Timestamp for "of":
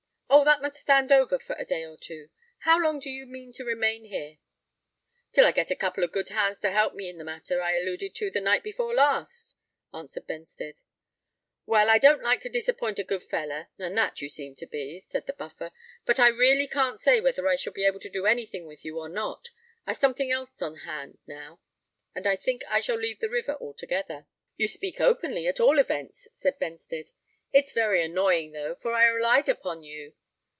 6.05-6.13